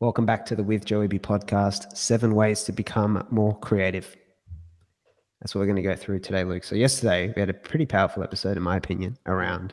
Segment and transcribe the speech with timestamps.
[0.00, 4.04] Welcome back to the With Joey B podcast Seven Ways to Become More Creative.
[5.40, 6.64] That's what we're going to go through today, Luke.
[6.64, 9.72] So, yesterday we had a pretty powerful episode, in my opinion, around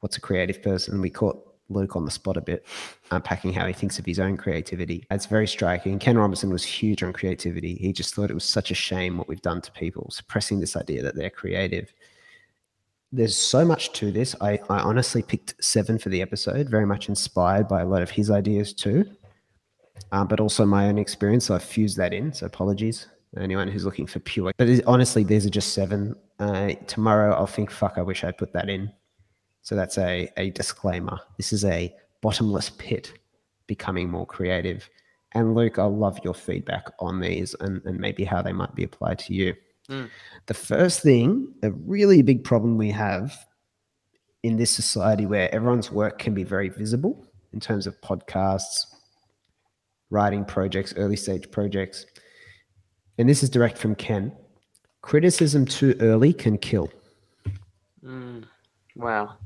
[0.00, 1.00] what's a creative person.
[1.00, 2.66] We caught Luke on the spot a bit,
[3.12, 5.06] unpacking how he thinks of his own creativity.
[5.08, 6.00] It's very striking.
[6.00, 7.76] Ken Robinson was huge on creativity.
[7.76, 10.76] He just thought it was such a shame what we've done to people, suppressing this
[10.76, 11.94] idea that they're creative.
[13.12, 14.34] There's so much to this.
[14.40, 18.10] I, I honestly picked seven for the episode, very much inspired by a lot of
[18.10, 19.08] his ideas too
[20.12, 21.46] uh, but also my own experience.
[21.46, 22.32] So I've fused that in.
[22.32, 23.06] So apologies
[23.36, 24.52] anyone who's looking for pure.
[24.56, 26.14] But honestly, these are just seven.
[26.38, 28.90] Uh, tomorrow I'll think, fuck, I wish I'd put that in.
[29.62, 31.18] So that's a, a disclaimer.
[31.36, 33.12] This is a bottomless pit,
[33.66, 34.88] becoming more creative.
[35.32, 38.84] And Luke, I'll love your feedback on these and, and maybe how they might be
[38.84, 39.54] applied to you.
[39.90, 40.08] Mm.
[40.46, 43.36] The first thing, a really big problem we have
[44.42, 48.86] in this society where everyone's work can be very visible in terms of podcasts,
[50.10, 52.06] writing projects, early stage projects.
[53.18, 54.32] And this is direct from Ken.
[55.02, 56.90] Criticism too early can kill.
[58.04, 58.44] Mm,
[58.96, 59.36] wow.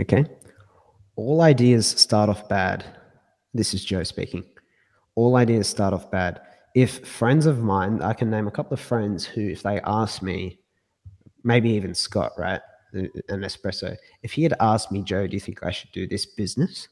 [0.00, 0.26] Okay.
[1.16, 2.84] All ideas start off bad.
[3.54, 4.44] This is Joe speaking.
[5.14, 6.40] All ideas start off bad.
[6.74, 10.22] If friends of mine, I can name a couple of friends who, if they ask
[10.22, 10.58] me,
[11.44, 12.60] maybe even Scott, right?
[12.94, 13.96] An espresso.
[14.22, 16.88] If he had asked me, Joe, do you think I should do this business?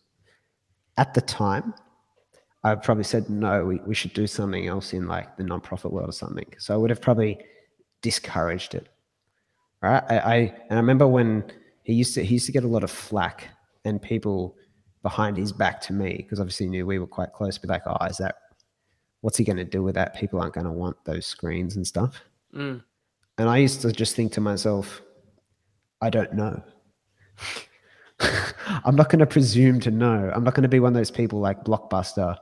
[0.96, 1.72] At the time,
[2.62, 3.64] I probably said no.
[3.64, 6.46] We, we should do something else in like the nonprofit world or something.
[6.58, 7.38] So I would have probably
[8.02, 8.88] discouraged it.
[9.82, 10.02] Right.
[10.08, 10.34] I, I
[10.68, 11.50] and I remember when
[11.84, 13.48] he used to he used to get a lot of flack
[13.84, 14.56] and people
[15.02, 17.56] behind his back to me because obviously knew we were quite close.
[17.56, 18.36] Be like, oh, is that
[19.22, 20.14] what's he going to do with that?
[20.16, 22.20] People aren't going to want those screens and stuff.
[22.54, 22.82] Mm.
[23.38, 25.00] And I used to just think to myself,
[26.02, 26.62] I don't know.
[28.84, 30.30] I'm not going to presume to know.
[30.34, 32.36] I'm not going to be one of those people like Blockbuster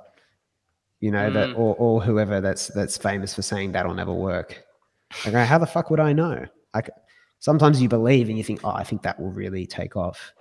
[1.01, 1.35] you know, mm.
[1.35, 4.65] that or, or whoever that's that's famous for saying that'll never work.
[5.25, 6.45] I go, how the fuck would I know?
[6.75, 6.91] Like
[7.39, 10.33] sometimes you believe and you think, oh, I think that will really take off.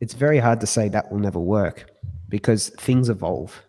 [0.00, 1.90] It's very hard to say that will never work
[2.28, 3.60] because things evolve.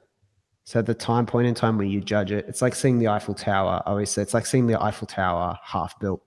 [0.64, 3.34] So the time point in time where you judge it, it's like seeing the Eiffel
[3.34, 3.82] Tower.
[3.86, 6.22] I always say it's like seeing the Eiffel Tower half built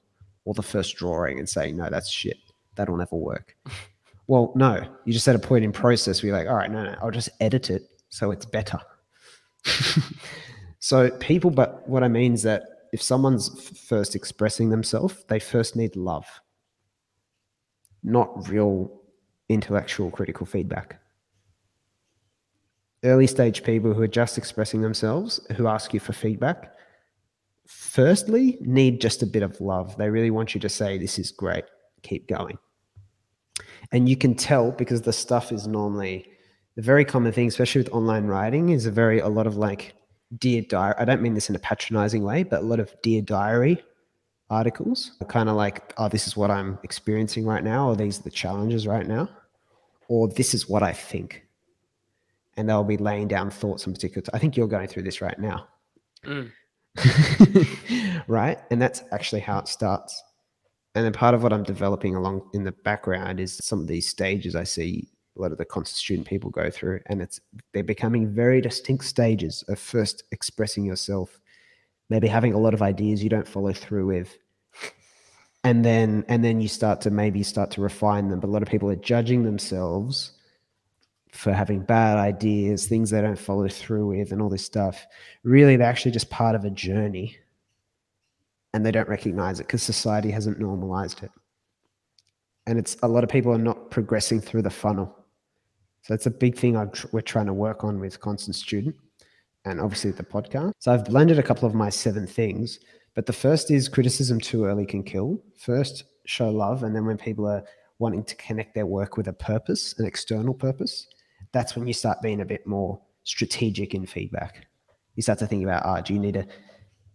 [0.44, 2.36] or the first drawing and saying, no, that's shit.
[2.74, 3.56] That'll never work.
[4.26, 6.84] well, no, you just at a point in process where you're like, all right, no,
[6.84, 8.78] no, I'll just edit it so it's better.
[10.78, 13.48] so people, but what I mean is that if someone's
[13.88, 16.26] first expressing themselves, they first need love,
[18.02, 19.00] not real
[19.48, 21.00] intellectual critical feedback.
[23.02, 26.72] Early stage people who are just expressing themselves, who ask you for feedback,
[27.66, 29.96] firstly need just a bit of love.
[29.96, 31.64] They really want you to say, This is great,
[32.02, 32.58] keep going.
[33.92, 36.26] And you can tell because the stuff is normally
[36.76, 39.94] the very common thing, especially with online writing, is a very a lot of like
[40.38, 40.94] dear diary.
[40.98, 43.82] I don't mean this in a patronizing way, but a lot of dear diary
[44.50, 48.20] articles are kind of like, oh, this is what I'm experiencing right now, or these
[48.20, 49.28] are the challenges right now,
[50.08, 51.46] or this is what I think.
[52.56, 54.22] And they'll be laying down thoughts in particular.
[54.22, 55.66] T- I think you're going through this right now.
[56.24, 56.52] Mm.
[58.28, 58.58] right?
[58.70, 60.22] And that's actually how it starts.
[60.94, 64.08] And then part of what I'm developing along in the background is some of these
[64.08, 67.40] stages I see a lot of the constant student people go through and it's
[67.72, 71.40] they're becoming very distinct stages of first expressing yourself
[72.10, 74.36] maybe having a lot of ideas you don't follow through with.
[75.62, 78.62] And then and then you start to maybe start to refine them but a lot
[78.62, 80.32] of people are judging themselves
[81.32, 85.06] for having bad ideas things they don't follow through with and all this stuff.
[85.42, 87.38] Really they're actually just part of a journey
[88.74, 91.30] and they don't recognize it because society hasn't normalized it.
[92.66, 95.23] And it's a lot of people are not progressing through the funnel
[96.04, 98.94] so it's a big thing tr- we're trying to work on with Constant Student
[99.64, 100.72] and obviously the podcast.
[100.78, 102.78] So I've blended a couple of my seven things,
[103.14, 105.42] but the first is criticism too early can kill.
[105.56, 106.82] First, show love.
[106.82, 107.64] And then when people are
[107.98, 111.06] wanting to connect their work with a purpose, an external purpose,
[111.52, 114.66] that's when you start being a bit more strategic in feedback.
[115.14, 116.46] You start to think about, ah, oh, do you need a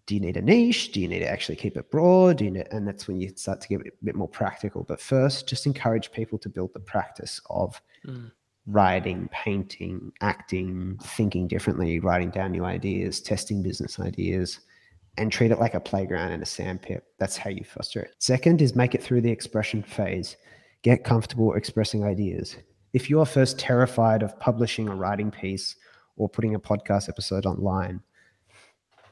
[0.07, 0.91] do you need a niche?
[0.91, 2.37] Do you need to actually keep it broad?
[2.37, 4.83] Do you need, and that's when you start to get a bit more practical.
[4.83, 8.31] But first, just encourage people to build the practice of mm
[8.69, 14.59] writing, painting, acting, thinking differently, writing down new ideas, testing business ideas,
[15.17, 17.03] and treat it like a playground and a sandpit.
[17.17, 18.13] That's how you foster it.
[18.19, 20.37] Second is make it through the expression phase.
[20.83, 22.55] Get comfortable expressing ideas.
[22.93, 25.75] If you are first terrified of publishing a writing piece
[26.15, 28.01] or putting a podcast episode online,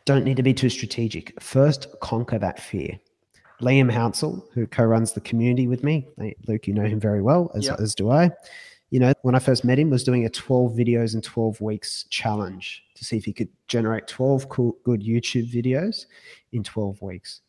[0.05, 1.41] don't need to be too strategic.
[1.41, 2.99] First, conquer that fear.
[3.61, 6.07] Liam Hounsell, who co runs the community with me,
[6.47, 7.79] Luke, you know him very well, as, yep.
[7.79, 8.31] as do I
[8.89, 12.05] you know, when I first met him, was doing a 12 videos in 12 weeks
[12.09, 16.05] challenge to see if he could generate 12 cool, good YouTube videos
[16.53, 17.41] in 12 weeks.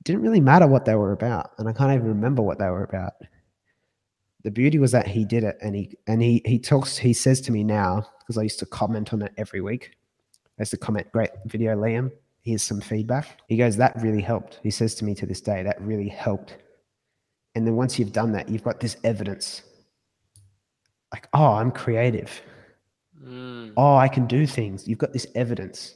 [0.00, 2.70] It didn't really matter what they were about, and I can't even remember what they
[2.70, 3.12] were about.
[4.42, 6.96] The beauty was that he did it, and he and he he talks.
[6.96, 9.90] He says to me now because I used to comment on it every week.
[10.58, 12.12] I used to comment, "Great video, Liam.
[12.42, 15.64] Here's some feedback." He goes, "That really helped." He says to me to this day,
[15.64, 16.58] "That really helped."
[17.56, 19.62] And then once you've done that, you've got this evidence
[21.12, 22.42] like, oh, I'm creative.
[23.22, 23.72] Mm.
[23.76, 24.86] Oh, I can do things.
[24.86, 25.94] You've got this evidence.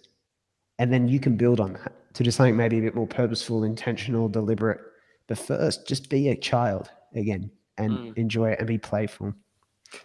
[0.79, 3.65] And then you can build on that to do something maybe a bit more purposeful,
[3.65, 4.81] intentional, deliberate.
[5.27, 8.19] But first, just be a child again and Mm.
[8.19, 9.35] enjoy it and be playful.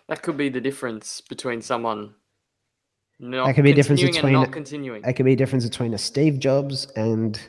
[0.08, 2.16] That could be the difference between someone
[3.20, 5.04] not could be a difference continuing between- and not continuing.
[5.06, 7.40] It could be a difference between a Steve Jobs and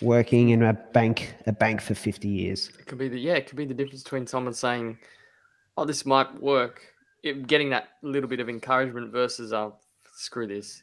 [0.00, 2.70] working in a bank, a bank for 50 years.
[2.78, 4.98] It could be the yeah, it could be the difference between someone saying,
[5.80, 6.82] "Oh, this might work,"
[7.22, 9.76] it, getting that little bit of encouragement versus, "Oh,
[10.14, 10.82] screw this."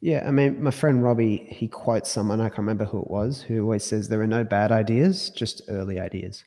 [0.00, 3.40] Yeah, I mean, my friend Robbie, he quotes someone, I can't remember who it was,
[3.40, 6.44] who always says there are no bad ideas, just early ideas.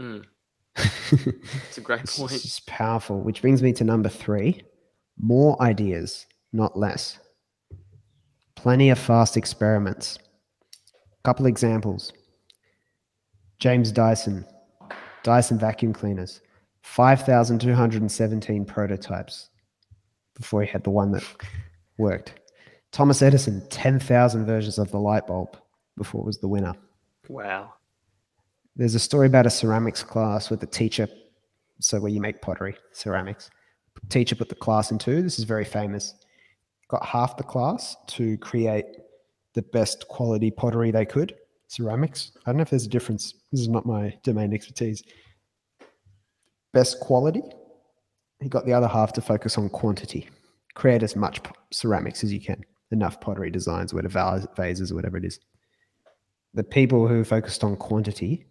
[0.00, 0.24] Mm,
[0.76, 2.32] it's it's a great point.
[2.32, 4.62] just powerful, which brings me to number three
[5.16, 7.20] more ideas, not less.
[8.56, 10.18] Plenty of fast experiments.
[10.92, 12.12] A Couple examples
[13.60, 14.44] James Dyson,
[15.22, 16.40] Dyson vacuum cleaners,
[16.88, 19.50] 5,217 prototypes
[20.34, 21.22] before he had the one that
[21.98, 22.34] worked.
[22.90, 25.56] Thomas Edison, 10,000 versions of the light bulb
[25.96, 26.74] before it was the winner.
[27.28, 27.74] Wow.
[28.74, 31.06] There's a story about a ceramics class with the teacher,
[31.78, 33.50] so where you make pottery, ceramics.
[34.08, 35.22] Teacher put the class in two.
[35.22, 36.14] This is very famous.
[36.88, 38.86] Got half the class to create
[39.54, 41.34] the best quality pottery they could,
[41.68, 42.32] ceramics.
[42.46, 43.34] I don't know if there's a difference.
[43.52, 45.02] This is not my domain expertise.
[46.72, 47.42] Best quality.
[48.40, 50.28] He got the other half to focus on quantity.
[50.74, 51.40] Create as much
[51.72, 55.40] ceramics as you can, enough pottery designs, whatever vas- vases, whatever it is.
[56.54, 58.46] The people who focused on quantity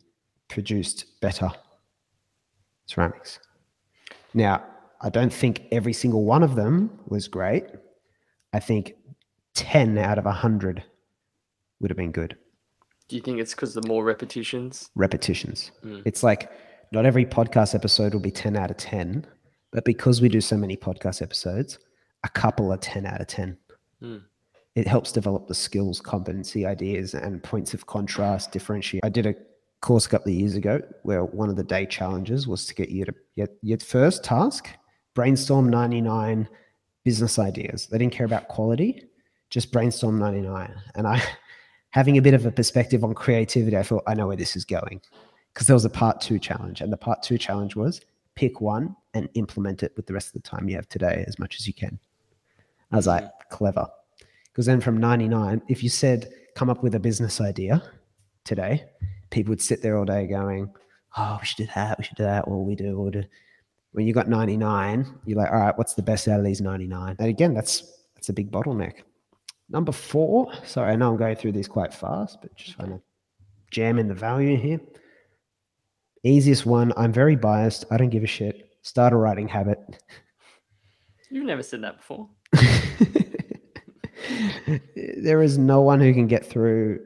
[0.49, 1.49] produced better
[2.85, 3.39] ceramics.
[4.33, 4.63] Now,
[5.01, 7.65] I don't think every single one of them was great.
[8.53, 8.95] I think
[9.55, 10.83] 10 out of 100
[11.79, 12.37] would have been good.
[13.07, 14.89] Do you think it's because the more repetitions?
[14.95, 15.71] Repetitions.
[15.83, 16.01] Mm.
[16.05, 16.51] It's like
[16.91, 19.25] not every podcast episode will be 10 out of 10,
[19.71, 21.79] but because we do so many podcast episodes,
[22.23, 23.57] a couple are 10 out of 10.
[24.01, 24.23] Mm.
[24.75, 29.03] It helps develop the skills, competency, ideas, and points of contrast, differentiate.
[29.03, 29.35] I did a
[29.81, 32.89] course a couple of years ago where one of the day challenges was to get
[32.89, 34.69] you to get your first task,
[35.13, 36.47] brainstorm 99
[37.03, 37.87] business ideas.
[37.87, 39.03] They didn't care about quality,
[39.49, 40.73] just brainstorm 99.
[40.95, 41.21] And I,
[41.89, 44.65] having a bit of a perspective on creativity, I thought, I know where this is
[44.65, 45.01] going.
[45.57, 46.81] Because there was a part two challenge.
[46.81, 48.01] And the part two challenge was
[48.35, 51.39] pick one and implement it with the rest of the time you have today as
[51.39, 51.97] much as you can.
[52.91, 53.55] I was like, mm-hmm.
[53.55, 53.87] clever.
[54.51, 57.81] Because then from 99, if you said, come up with a business idea
[58.43, 58.85] today,
[59.31, 60.71] people would sit there all day going,
[61.17, 63.23] oh, we should do that, we should do that, what will we do, we do.
[63.93, 67.15] When you got 99, you're like, all right, what's the best out of these 99?
[67.17, 68.97] And again, that's that's a big bottleneck.
[69.69, 73.01] Number four, sorry, I know I'm going through these quite fast, but just trying to
[73.71, 74.79] jam in the value here.
[76.27, 77.85] Easiest one, I'm very biased.
[77.89, 78.69] I don't give a shit.
[78.81, 79.79] Start a writing habit.
[81.29, 82.29] You've never said that before.
[85.21, 86.99] there is no one who can get through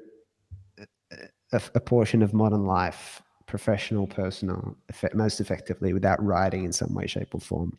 [1.51, 4.75] a, a portion of modern life, professional, personal,
[5.13, 7.77] most effectively without writing in some way, shape, or form.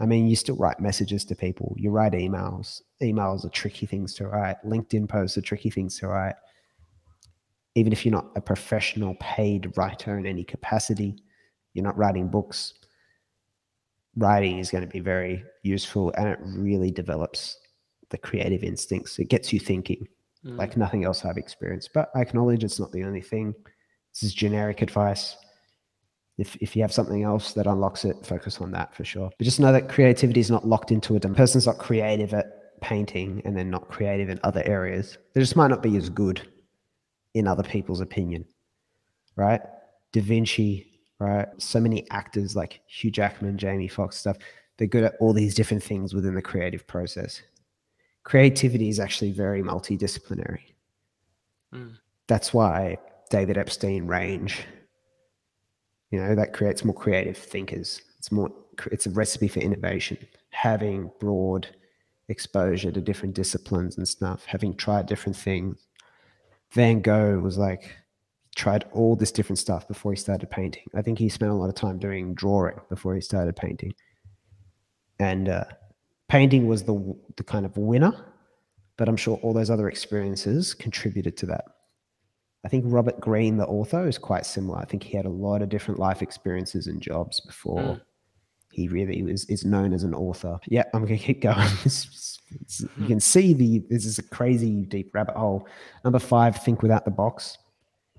[0.00, 1.74] I mean, you still write messages to people.
[1.76, 2.82] You write emails.
[3.02, 4.56] Emails are tricky things to write.
[4.64, 6.34] LinkedIn posts are tricky things to write.
[7.74, 11.16] Even if you're not a professional paid writer in any capacity,
[11.74, 12.74] you're not writing books.
[14.16, 17.58] Writing is going to be very useful and it really develops
[18.10, 19.18] the creative instincts.
[19.18, 20.06] It gets you thinking
[20.44, 20.58] Mm.
[20.58, 21.90] like nothing else I've experienced.
[21.94, 23.54] But I acknowledge it's not the only thing.
[24.12, 25.36] This is generic advice.
[26.38, 29.30] If, if you have something else that unlocks it, focus on that for sure.
[29.38, 31.24] But just know that creativity is not locked into it.
[31.24, 35.16] A person's not creative at painting and then not creative in other areas.
[35.34, 36.42] They just might not be as good
[37.34, 38.44] in other people's opinion,
[39.36, 39.60] right?
[40.12, 40.86] Da Vinci,
[41.18, 41.48] right?
[41.58, 44.36] So many actors like Hugh Jackman, Jamie Foxx stuff.
[44.76, 47.42] They're good at all these different things within the creative process
[48.24, 50.60] creativity is actually very multidisciplinary.
[51.74, 51.96] Mm.
[52.26, 52.98] That's why
[53.30, 54.64] David Epstein range,
[56.10, 58.02] you know, that creates more creative thinkers.
[58.18, 58.50] It's more,
[58.90, 60.18] it's a recipe for innovation.
[60.50, 61.66] Having broad
[62.28, 65.86] exposure to different disciplines and stuff, having tried different things.
[66.72, 67.96] Van Gogh was like,
[68.54, 70.84] tried all this different stuff before he started painting.
[70.94, 73.94] I think he spent a lot of time doing drawing before he started painting.
[75.18, 75.64] And uh,
[76.28, 78.12] painting was the the kind of winner,
[78.96, 81.64] but I'm sure all those other experiences contributed to that.
[82.64, 84.78] I think Robert Greene, the author, is quite similar.
[84.78, 88.00] I think he had a lot of different life experiences and jobs before Mm.
[88.72, 90.58] He really was is known as an author.
[90.66, 91.56] Yeah, I'm gonna keep going.
[91.84, 95.66] It's- it's- you can see the this is a crazy deep rabbit hole.
[96.04, 97.56] Number five, think without the box.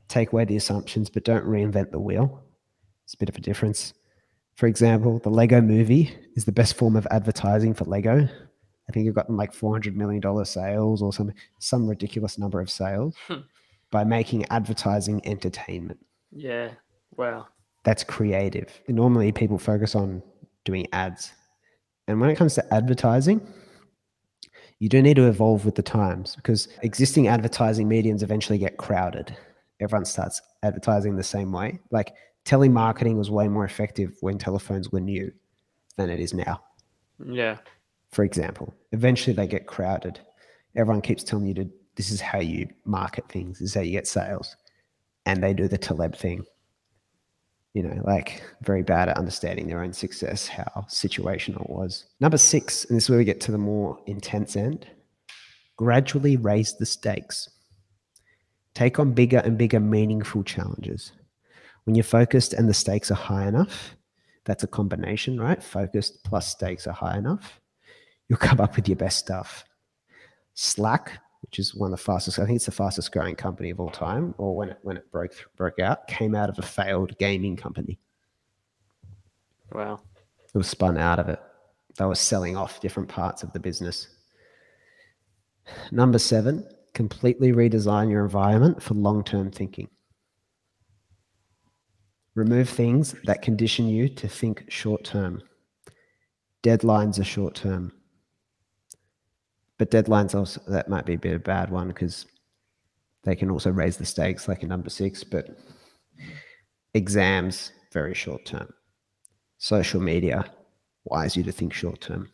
[0.07, 2.41] Take away the assumptions, but don't reinvent the wheel.
[3.05, 3.93] It's a bit of a difference.
[4.55, 8.27] For example, the Lego movie is the best form of advertising for Lego.
[8.87, 13.15] I think you've gotten like $400 million sales or some, some ridiculous number of sales
[13.27, 13.41] Hmm.
[13.91, 15.99] by making advertising entertainment.
[16.31, 16.71] Yeah.
[17.17, 17.47] Wow.
[17.83, 18.81] That's creative.
[18.87, 20.21] Normally, people focus on
[20.65, 21.31] doing ads.
[22.07, 23.41] And when it comes to advertising,
[24.79, 29.35] you do need to evolve with the times because existing advertising mediums eventually get crowded.
[29.79, 31.79] Everyone starts advertising the same way.
[31.91, 32.13] Like
[32.45, 35.31] telemarketing was way more effective when telephones were new
[35.95, 36.61] than it is now,
[37.23, 37.57] Yeah.
[38.11, 38.73] for example.
[38.91, 40.19] Eventually they get crowded.
[40.75, 43.91] Everyone keeps telling you to this is how you market things, this is how you
[43.91, 44.55] get sales.
[45.25, 46.43] And they do the Taleb thing.
[47.73, 52.05] You know, like very bad at understanding their own success, how situational it was.
[52.19, 54.87] Number six, and this is where we get to the more intense end
[55.77, 57.49] gradually raise the stakes.
[58.73, 61.11] Take on bigger and bigger, meaningful challenges.
[61.85, 63.95] When you're focused and the stakes are high enough,
[64.45, 65.61] that's a combination, right?
[65.61, 67.59] Focused plus stakes are high enough,
[68.27, 69.63] you'll come up with your best stuff.
[70.53, 73.79] Slack, which is one of the fastest, I think it's the fastest growing company of
[73.79, 77.15] all time, or when it when it broke broke out, came out of a failed
[77.19, 77.99] gaming company.
[79.71, 79.99] Wow.
[80.53, 81.39] It was spun out of it.
[81.97, 84.07] They were selling off different parts of the business.
[85.91, 89.89] Number seven, completely redesign your environment for long term thinking.
[92.35, 95.41] Remove things that condition you to think short term.
[96.63, 97.91] Deadlines are short term.
[99.77, 102.25] But deadlines also, that might be a bit of a bad one because
[103.23, 105.23] they can also raise the stakes, like a number six.
[105.23, 105.57] But
[106.93, 108.73] exams, very short term
[109.63, 110.43] social media
[111.05, 112.29] wires you to think short term.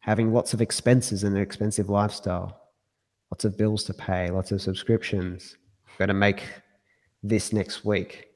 [0.00, 2.60] Having lots of expenses and an expensive lifestyle,
[3.30, 5.56] lots of bills to pay, lots of subscriptions,
[5.98, 6.42] got to make
[7.22, 8.26] this next week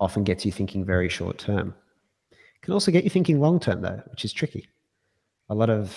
[0.00, 1.74] often gets you thinking very short term.
[2.62, 4.66] Can also get you thinking long term though, which is tricky.
[5.50, 5.94] A lot of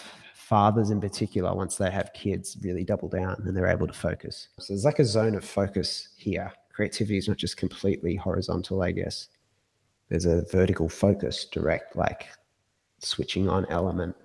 [0.49, 4.49] fathers in particular, once they have kids, really double down and they're able to focus.
[4.59, 6.51] So there's like a zone of focus here.
[6.73, 9.27] Creativity is not just completely horizontal, I guess
[10.09, 12.27] there's a vertical focus, direct, like
[12.97, 14.15] switching on element.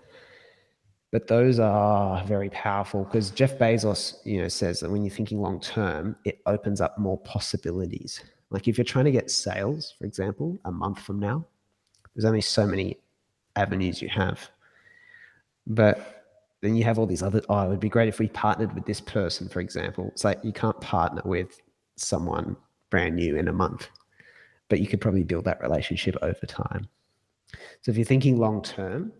[1.12, 5.40] But those are very powerful because Jeff Bezos, you know, says that when you're thinking
[5.40, 8.24] long term, it opens up more possibilities.
[8.50, 11.46] Like if you're trying to get sales, for example, a month from now,
[12.14, 12.96] there's only so many
[13.56, 14.48] avenues you have.
[15.66, 16.13] But
[16.64, 18.86] then you have all these other, oh, it would be great if we partnered with
[18.86, 20.08] this person, for example.
[20.08, 21.60] It's like you can't partner with
[21.96, 22.56] someone
[22.90, 23.88] brand new in a month
[24.68, 26.88] but you could probably build that relationship over time.
[27.82, 29.12] So if you're thinking long term,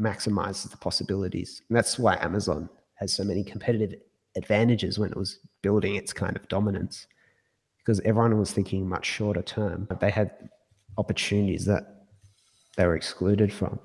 [0.00, 1.62] maximizes the possibilities.
[1.68, 3.94] And that's why Amazon has so many competitive
[4.36, 7.06] advantages when it was building its kind of dominance,
[7.78, 10.30] because everyone was thinking much shorter term, but they had
[10.98, 12.06] opportunities that
[12.76, 13.78] they were excluded from.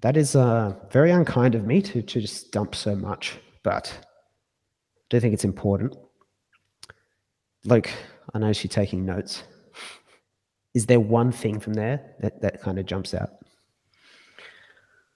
[0.00, 5.04] That is uh, very unkind of me to, to just dump so much, but I
[5.10, 5.96] do think it's important.
[7.64, 7.90] Luke,
[8.32, 9.42] I know she's taking notes.
[10.74, 13.30] Is there one thing from there that, that kind of jumps out?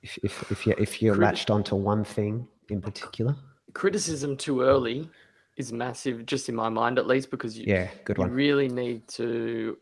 [0.02, 3.36] If, if, if you're, if you're Crit- latched onto one thing in particular?
[3.74, 5.08] Criticism too early
[5.56, 8.28] is massive, just in my mind at least, because you, Yeah, good one.
[8.30, 9.78] you really need to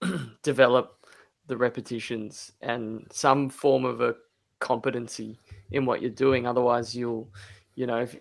[0.42, 1.06] develop
[1.46, 4.16] the repetitions and some form of a
[4.62, 5.38] competency
[5.72, 6.46] in what you're doing.
[6.46, 7.28] Otherwise, you'll,
[7.74, 8.16] you know, if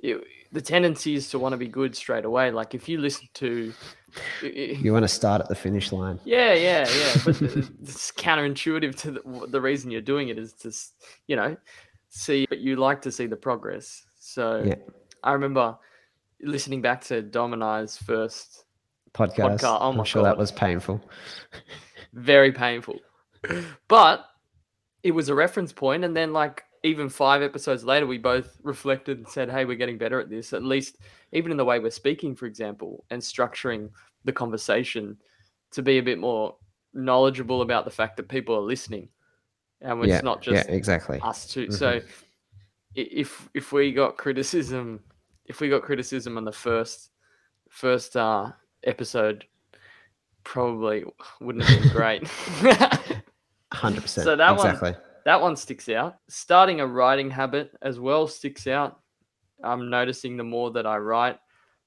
[0.00, 0.22] you,
[0.52, 2.50] the tendency is to want to be good straight away.
[2.50, 3.72] Like if you listen to,
[4.42, 6.18] You want to start at the finish line.
[6.24, 7.12] yeah, yeah, yeah.
[7.24, 7.42] But
[7.82, 10.72] it's counterintuitive to the, the reason you're doing it is to,
[11.26, 11.56] you know,
[12.08, 14.04] see, but you like to see the progress.
[14.18, 14.74] So Yeah.
[15.22, 15.76] I remember
[16.42, 18.64] listening back to Dom and I's first,
[19.12, 19.60] Podcast.
[19.60, 21.00] Podcast, oh I'm my sure that was painful.
[22.14, 22.98] very painful,
[23.88, 24.24] but
[25.02, 25.74] it was a reference.
[25.80, 29.98] And then, like, even five episodes later, we both reflected and said, hey, we're getting
[29.98, 30.98] better at this, at least
[31.32, 33.90] even in the way we're speaking, for example, and structuring
[34.24, 35.16] the conversation
[35.72, 36.56] to be a bit more
[36.92, 39.08] knowledgeable about the fact that people are listening.
[39.80, 41.20] And yeah, it's not yeah, just exactly.
[41.22, 42.00] us 2 So
[42.94, 45.00] if if we got criticism
[45.50, 47.10] if we got criticism on the first
[47.68, 48.52] first uh,
[48.84, 49.44] episode,
[50.44, 51.04] probably
[51.40, 52.28] wouldn't have been great.
[53.72, 54.24] Hundred percent.
[54.24, 56.16] So that one- that one sticks out.
[56.28, 59.00] Starting a writing habit as well sticks out.
[59.62, 61.38] I'm noticing the more that I write,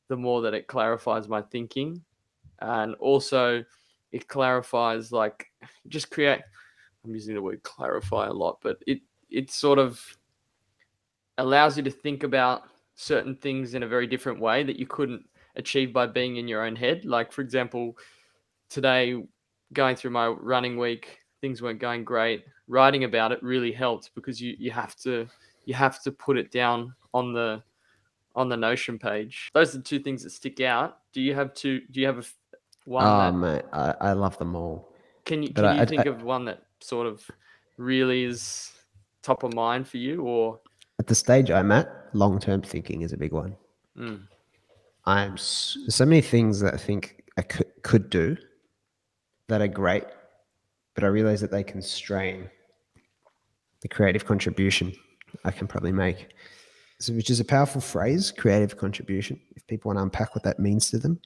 [0.08, 2.04] the more that it clarifies my thinking.
[2.60, 3.64] And also,
[4.12, 5.48] it clarifies, like,
[5.88, 6.42] just create.
[7.04, 10.00] I'm using the word clarify a lot, but it, it sort of
[11.40, 12.62] allows you to think about
[12.96, 16.64] certain things in a very different way that you couldn't achieve by being in your
[16.64, 17.04] own head.
[17.04, 17.98] Like, for example,
[18.70, 19.22] today,
[19.74, 24.40] going through my running week, things weren't going great writing about it really helped because
[24.42, 25.28] you you have to
[25.66, 27.62] you have to put it down on the
[28.34, 31.54] on the notion page those are the two things that stick out do you have
[31.54, 32.24] two do you have a
[32.86, 34.94] one Oh that, mate, I, I love them all.
[35.26, 37.22] can you but can I- you I- think of one that sort of
[37.78, 38.72] really is
[39.22, 40.60] top of mind for you or
[41.00, 43.56] At the stage I'm at, long term thinking is a big one.
[43.98, 44.22] mm,
[45.06, 48.38] I'm so many things that I think I could could do
[49.50, 50.06] that are great,
[50.96, 52.50] but I realize that they constrain
[53.82, 54.94] the creative contribution
[55.44, 56.34] I can probably make.
[57.00, 59.40] So, which is a powerful phrase, creative contribution.
[59.56, 61.20] If people want to unpack what that means to them,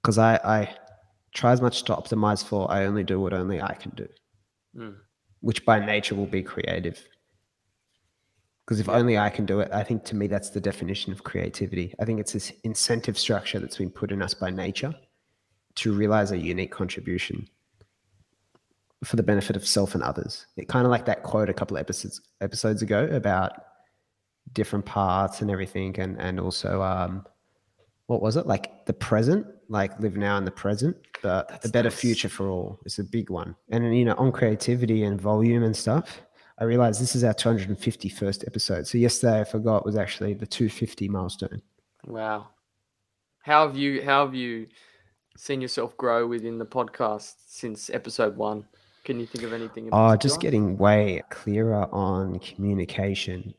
[0.00, 0.74] because I, I
[1.32, 4.08] try as much to optimize for I only do what only I can do,
[4.76, 4.96] mm,
[5.40, 7.06] which by nature will be creative.
[8.64, 11.24] Because if only I can do it, I think to me that's the definition of
[11.24, 11.94] creativity.
[12.00, 14.94] I think it's this incentive structure that's been put in us by nature
[15.74, 17.48] to realize a unique contribution
[19.04, 20.46] for the benefit of self and others.
[20.56, 23.52] It kind of like that quote a couple of episodes episodes ago about
[24.52, 27.24] different parts and everything, and and also um,
[28.06, 31.70] what was it like the present, like live now in the present, but That's a
[31.70, 32.00] better nice.
[32.00, 33.54] future for all is a big one.
[33.70, 36.22] And you know, on creativity and volume and stuff.
[36.58, 38.86] I realized this is our 251st episode.
[38.86, 41.60] So yesterday I forgot was actually the 250 milestone.
[42.06, 42.48] wow
[43.40, 44.68] how have you how have you
[45.36, 48.64] seen yourself grow within the podcast since episode one
[49.04, 53.54] can you think of anything in Oh, just getting way clearer on communication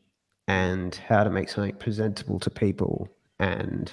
[0.48, 3.92] and how to make something presentable to people and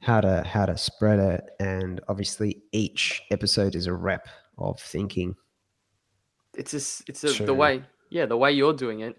[0.00, 1.44] how to how to spread it.
[1.60, 4.28] And obviously each episode is a rep
[4.58, 5.34] of thinking.
[6.56, 7.46] it's just it's a, True.
[7.46, 9.16] the way yeah the way you're doing it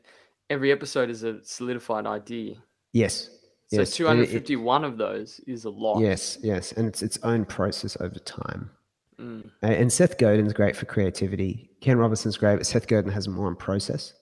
[0.50, 2.56] every episode is a solidified idea
[2.92, 3.30] Yes.
[3.68, 4.00] so yes.
[4.00, 6.72] and it- it- 251 of those is a lot Yes, yes.
[6.74, 8.72] And it's its own process over time.
[9.20, 11.70] Mm, And Seth Godin's great for creativity.
[11.82, 14.14] Ken Robinson's great, but Seth Godin has more on process.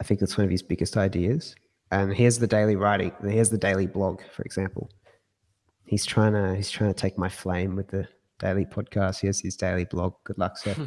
[0.00, 1.54] I think that's one of his biggest ideas.
[1.92, 3.12] And here's the daily writing.
[3.22, 4.90] Here's the daily blog, for example.
[5.84, 9.20] He's trying to he's trying to take my flame with the daily podcast.
[9.20, 10.14] Here's his daily blog.
[10.24, 10.80] Good luck, Seth.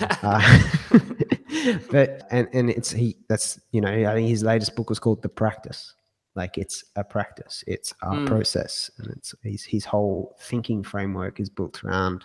[0.22, 0.62] uh,
[1.90, 5.22] but and and it's he that's you know I think his latest book was called
[5.22, 5.94] The Practice.
[6.34, 7.62] Like it's a practice.
[7.66, 8.26] It's a Mm.
[8.26, 12.24] process, and it's his his whole thinking framework is built around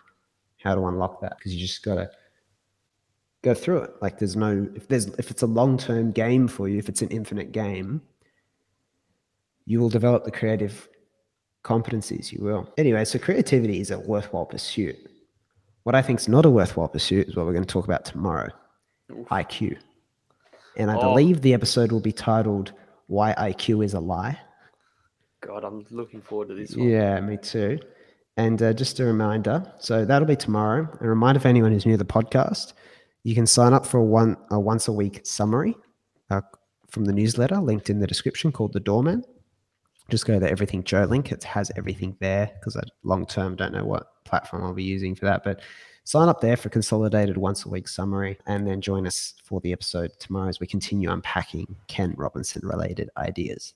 [0.64, 2.10] how to unlock that because you just gotta
[3.42, 3.92] go through it.
[4.02, 7.02] Like there's no if there's if it's a long term game for you, if it's
[7.02, 8.02] an infinite game,
[9.66, 10.88] you will develop the creative
[11.64, 12.32] competencies.
[12.32, 13.04] You will anyway.
[13.04, 14.96] So creativity is a worthwhile pursuit.
[15.84, 18.06] What I think is not a worthwhile pursuit is what we're going to talk about
[18.06, 18.50] tomorrow.
[19.12, 19.28] Oof.
[19.28, 19.78] IQ.
[20.78, 21.00] And I Oh.
[21.02, 22.72] believe the episode will be titled
[23.08, 24.38] Why IQ is a Lie.
[25.42, 27.80] god i'm looking forward to this one Yeah, me too.
[28.38, 30.88] And uh, just a reminder so that'll be tomorrow.
[31.02, 32.74] A reminder for anyone who's new to the podcast
[33.24, 35.76] you can sign up for a, one, a once a week summary
[36.30, 36.42] uh,
[36.90, 39.24] from the newsletter linked in the description called The Doorman.
[40.10, 41.34] Just go to the Everything Joe link.
[41.34, 45.14] It has everything there because I long term don't know what platform I'll be using
[45.14, 45.44] for that.
[45.44, 45.60] But
[46.08, 49.74] sign up there for consolidated once a week summary and then join us for the
[49.74, 53.66] episode tomorrow as we continue unpacking Ken Robinson related ideas.